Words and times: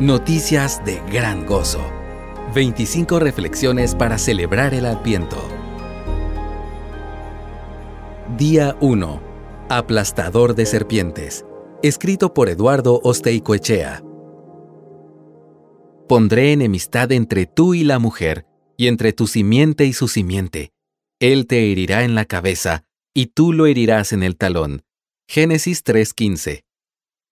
Noticias 0.00 0.84
de 0.84 1.00
gran 1.10 1.46
gozo. 1.46 1.80
25 2.54 3.18
reflexiones 3.18 3.94
para 3.94 4.18
celebrar 4.18 4.74
el 4.74 4.84
Adviento. 4.84 5.42
Día 8.36 8.76
1. 8.82 9.22
Aplastador 9.70 10.54
de 10.54 10.66
serpientes. 10.66 11.46
Escrito 11.82 12.34
por 12.34 12.50
Eduardo 12.50 13.00
Osteicoechea. 13.04 14.02
Pondré 16.06 16.52
enemistad 16.52 17.10
entre 17.10 17.46
tú 17.46 17.72
y 17.72 17.82
la 17.82 17.98
mujer, 17.98 18.44
y 18.76 18.88
entre 18.88 19.14
tu 19.14 19.26
simiente 19.26 19.86
y 19.86 19.94
su 19.94 20.08
simiente. 20.08 20.72
Él 21.20 21.46
te 21.46 21.72
herirá 21.72 22.04
en 22.04 22.14
la 22.14 22.26
cabeza, 22.26 22.84
y 23.14 23.28
tú 23.28 23.54
lo 23.54 23.64
herirás 23.64 24.12
en 24.12 24.22
el 24.22 24.36
talón. 24.36 24.82
Génesis 25.26 25.82
3:15. 25.84 26.65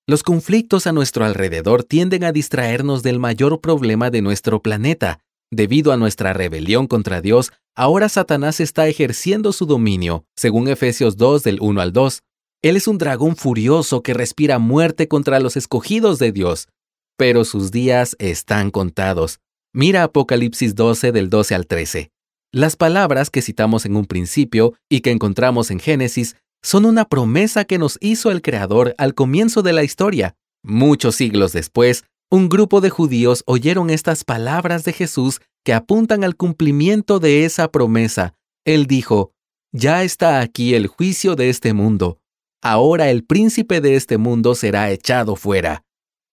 Los 0.07 0.23
conflictos 0.23 0.87
a 0.87 0.93
nuestro 0.93 1.25
alrededor 1.25 1.83
tienden 1.83 2.25
a 2.25 2.33
distraernos 2.33 3.03
del 3.03 3.19
mayor 3.19 3.63
problema 3.63 4.11
de 4.11 4.21
nuestro 4.21 4.61
planeta. 4.61 5.19
Debido 5.51 5.93
a 5.93 5.97
nuestra 5.97 6.35
rebelión 6.35 6.87
contra 6.87 7.23
Dios, 7.23 7.53
ahora 7.75 8.11
Satanás 8.11 8.61
está 8.61 8.87
ejerciendo 8.87 9.51
su 9.55 9.65
dominio, 9.65 10.27
según 10.37 10.69
Efesios 10.69 11.17
2 11.17 11.43
del 11.43 11.59
1 11.63 11.81
al 11.81 11.95
2. 11.95 12.23
Él 12.61 12.77
es 12.77 12.87
un 12.87 12.99
dragón 12.99 13.35
furioso 13.35 14.03
que 14.03 14.13
respira 14.13 14.59
muerte 14.59 15.09
contra 15.09 15.41
los 15.41 15.57
escogidos 15.57 16.19
de 16.19 16.33
Dios. 16.33 16.69
Pero 17.17 17.47
sus 17.47 17.71
días 17.71 18.15
están 18.19 18.71
contados. 18.71 19.41
Mira 19.73 20.03
Apocalipsis 20.03 20.75
12 20.75 21.13
del 21.13 21.31
12 21.31 21.55
al 21.55 21.67
13. 21.67 22.11
Las 22.53 22.77
palabras 22.77 23.31
que 23.31 23.41
citamos 23.41 23.87
en 23.87 23.97
un 23.97 24.05
principio 24.05 24.75
y 24.91 25.01
que 25.01 25.13
encontramos 25.13 25.71
en 25.71 25.81
Génesis 25.81 26.37
son 26.65 26.87
una 26.87 27.05
promesa 27.05 27.65
que 27.67 27.79
nos 27.79 27.99
hizo 28.01 28.31
el 28.31 28.41
Creador 28.41 28.95
al 28.97 29.15
comienzo 29.15 29.63
de 29.63 29.75
la 29.75 29.85
historia. 29.85 30.35
Muchos 30.65 31.15
siglos 31.15 31.53
después, 31.53 32.05
un 32.31 32.49
grupo 32.49 32.81
de 32.81 32.89
judíos 32.89 33.45
oyeron 33.47 33.91
estas 33.91 34.25
palabras 34.25 34.83
de 34.85 34.95
Jesús 34.95 35.43
que 35.63 35.75
apuntan 35.75 36.25
al 36.25 36.37
cumplimiento 36.37 37.21
de 37.21 37.45
esa 37.45 37.71
promesa. 37.71 38.35
Él 38.65 38.87
dijo, 38.87 39.33
Ya 39.73 40.03
está 40.05 40.41
aquí 40.41 40.75
el 40.75 40.87
juicio 40.87 41.37
de 41.37 41.51
este 41.51 41.75
mundo. 41.75 42.19
Ahora 42.63 43.11
el 43.11 43.25
príncipe 43.25 43.83
de 43.83 43.95
este 43.95 44.17
mundo 44.17 44.55
será 44.55 44.91
echado 44.91 45.37
fuera. 45.37 45.85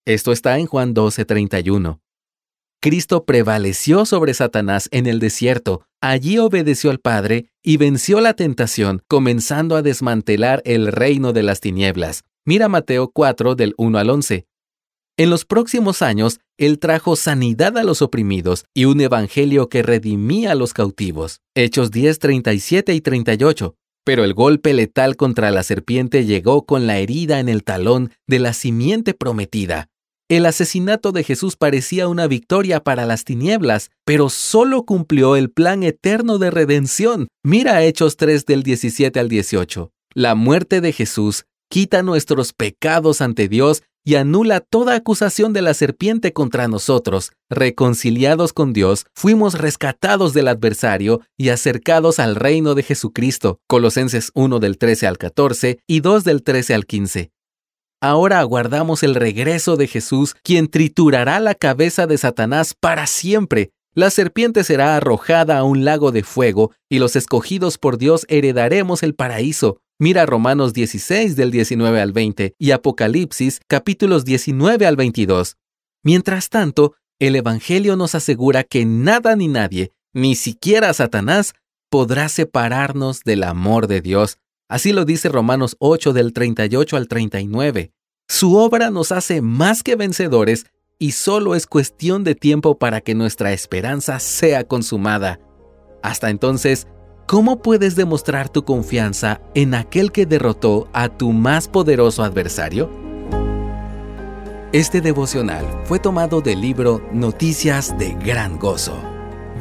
Esto 0.06 0.32
está 0.32 0.58
en 0.58 0.66
Juan 0.66 0.94
12:31. 0.96 2.01
Cristo 2.84 3.26
prevaleció 3.26 4.08
sobre 4.08 4.34
Satanás 4.34 4.90
en 4.92 5.06
el 5.06 5.20
desierto, 5.20 5.84
allí 6.02 6.40
obedeció 6.40 6.90
al 6.90 7.00
Padre 7.00 7.46
y 7.62 7.78
venció 7.78 8.22
la 8.22 8.34
tentación, 8.34 9.04
comenzando 9.08 9.76
a 9.76 9.84
desmantelar 9.84 10.64
el 10.66 10.88
reino 10.88 11.32
de 11.32 11.44
las 11.44 11.62
tinieblas. 11.62 12.24
Mira 12.44 12.70
Mateo 12.70 13.12
4 13.14 13.54
del 13.54 13.76
1 13.78 14.00
al 14.00 14.10
11. 14.10 14.48
En 15.18 15.30
los 15.30 15.46
próximos 15.46 16.02
años, 16.02 16.40
Él 16.58 16.80
trajo 16.80 17.16
sanidad 17.16 17.78
a 17.78 17.84
los 17.84 18.02
oprimidos 18.02 18.66
y 18.74 18.86
un 18.86 19.00
evangelio 19.00 19.70
que 19.70 19.84
redimía 19.84 20.54
a 20.54 20.56
los 20.56 20.74
cautivos. 20.74 21.40
Hechos 21.54 21.92
10, 21.92 22.18
37 22.18 22.96
y 22.96 23.02
38. 23.02 23.76
Pero 24.04 24.24
el 24.24 24.34
golpe 24.34 24.74
letal 24.74 25.18
contra 25.18 25.52
la 25.52 25.62
serpiente 25.62 26.26
llegó 26.26 26.66
con 26.66 26.88
la 26.88 26.98
herida 26.98 27.40
en 27.40 27.48
el 27.48 27.64
talón 27.64 28.12
de 28.26 28.40
la 28.40 28.54
simiente 28.54 29.14
prometida. 29.14 29.90
El 30.32 30.46
asesinato 30.46 31.12
de 31.12 31.26
Jesús 31.26 31.58
parecía 31.58 32.08
una 32.08 32.26
victoria 32.26 32.82
para 32.82 33.06
las 33.06 33.26
tinieblas, 33.26 33.90
pero 34.06 34.30
solo 34.30 34.86
cumplió 34.86 35.36
el 35.36 35.52
plan 35.52 35.84
eterno 35.84 36.38
de 36.38 36.50
redención. 36.50 37.28
Mira 37.44 37.84
Hechos 37.84 38.16
3 38.16 38.46
del 38.46 38.64
17 38.64 39.20
al 39.20 39.28
18. 39.28 39.92
La 40.14 40.36
muerte 40.36 40.80
de 40.80 40.94
Jesús 40.94 41.44
quita 41.70 42.02
nuestros 42.02 42.54
pecados 42.54 43.20
ante 43.20 43.50
Dios 43.50 43.84
y 44.06 44.16
anula 44.16 44.62
toda 44.62 44.96
acusación 44.96 45.52
de 45.52 45.64
la 45.64 45.74
serpiente 45.74 46.32
contra 46.32 46.70
nosotros. 46.70 47.34
Reconciliados 47.50 48.54
con 48.54 48.72
Dios, 48.72 49.08
fuimos 49.14 49.60
rescatados 49.60 50.34
del 50.34 50.48
adversario 50.48 51.20
y 51.38 51.50
acercados 51.50 52.20
al 52.20 52.38
reino 52.38 52.74
de 52.74 52.84
Jesucristo. 52.84 53.60
Colosenses 53.68 54.32
1 54.34 54.60
del 54.60 54.78
13 54.78 55.08
al 55.08 55.18
14 55.18 55.80
y 55.88 56.00
2 56.00 56.24
del 56.24 56.42
13 56.42 56.74
al 56.74 56.86
15. 56.86 57.32
Ahora 58.04 58.40
aguardamos 58.40 59.04
el 59.04 59.14
regreso 59.14 59.78
de 59.78 59.86
Jesús, 59.86 60.36
quien 60.42 60.68
triturará 60.68 61.40
la 61.40 61.54
cabeza 61.54 62.08
de 62.08 62.18
Satanás 62.18 62.74
para 62.74 63.06
siempre. 63.06 63.70
La 63.94 64.10
serpiente 64.10 64.64
será 64.64 64.96
arrojada 64.96 65.60
a 65.60 65.64
un 65.64 65.86
lago 65.86 66.12
de 66.12 66.24
fuego 66.24 66.72
y 66.90 66.98
los 66.98 67.16
escogidos 67.16 67.78
por 67.78 68.00
Dios 68.00 68.26
heredaremos 68.28 69.04
el 69.04 69.14
paraíso. 69.14 69.82
Mira 70.00 70.26
Romanos 70.26 70.74
16 70.74 71.36
del 71.36 71.52
19 71.52 72.02
al 72.02 72.12
20 72.12 72.56
y 72.58 72.72
Apocalipsis 72.72 73.62
capítulos 73.68 74.26
19 74.26 74.88
al 74.88 74.96
22. 74.96 75.58
Mientras 76.04 76.50
tanto, 76.50 76.96
el 77.20 77.36
Evangelio 77.36 77.96
nos 77.98 78.16
asegura 78.16 78.64
que 78.64 78.84
nada 78.84 79.36
ni 79.36 79.48
nadie, 79.48 79.92
ni 80.12 80.34
siquiera 80.34 80.92
Satanás, 80.96 81.54
podrá 81.92 82.30
separarnos 82.30 83.22
del 83.24 83.44
amor 83.44 83.86
de 83.86 84.02
Dios. 84.02 84.40
Así 84.72 84.94
lo 84.94 85.04
dice 85.04 85.28
Romanos 85.28 85.76
8 85.80 86.14
del 86.14 86.32
38 86.32 86.96
al 86.96 87.10
39. 87.10 87.92
Su 88.30 88.56
obra 88.56 88.90
nos 88.90 89.12
hace 89.12 89.42
más 89.42 89.84
que 89.84 89.98
vencedores 89.98 90.66
y 90.98 91.12
solo 91.12 91.56
es 91.56 91.68
cuestión 91.68 92.24
de 92.24 92.36
tiempo 92.36 92.78
para 92.78 93.02
que 93.02 93.14
nuestra 93.14 93.52
esperanza 93.52 94.20
sea 94.20 94.64
consumada. 94.64 95.42
Hasta 96.02 96.30
entonces, 96.30 96.88
¿cómo 97.28 97.62
puedes 97.62 97.98
demostrar 97.98 98.48
tu 98.48 98.64
confianza 98.64 99.42
en 99.56 99.74
aquel 99.74 100.14
que 100.14 100.26
derrotó 100.26 100.88
a 100.94 101.10
tu 101.10 101.34
más 101.34 101.68
poderoso 101.68 102.24
adversario? 102.24 102.90
Este 104.72 105.02
devocional 105.02 105.66
fue 105.84 106.00
tomado 106.00 106.40
del 106.40 106.62
libro 106.62 107.06
Noticias 107.12 107.98
de 108.00 108.14
Gran 108.24 108.58
Gozo. 108.58 108.98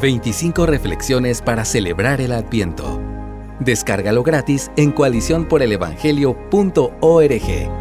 25 0.00 0.66
reflexiones 0.66 1.43
para 1.43 1.65
celebrar 1.65 2.20
el 2.20 2.31
Adviento. 2.31 3.09
Descárgalo 3.60 4.22
gratis 4.22 4.71
en 4.76 4.93
coaliciónporelevangelio.org. 4.93 7.79